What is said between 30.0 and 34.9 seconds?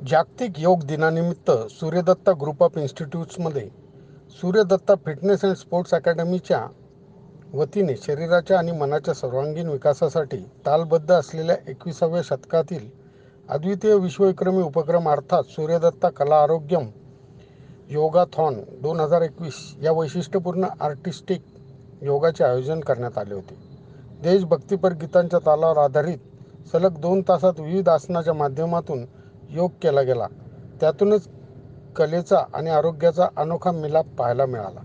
गेला त्यातूनच कलेचा आणि आरोग्याचा अनोखा मिलाप पाहायला मिळाला.